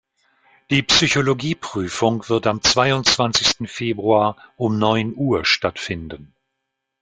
Die 0.71 0.81
Psychologie-Prüfung 0.81 2.27
wird 2.27 2.47
am 2.47 2.63
zweiundzwanzigsten 2.63 3.67
Februar 3.67 4.35
um 4.57 4.79
neun 4.79 5.13
Uhr 5.15 5.45
stattfinden. 5.45 6.33